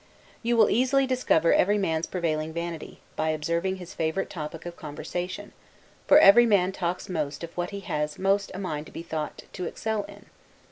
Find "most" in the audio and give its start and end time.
7.07-7.43, 8.17-8.49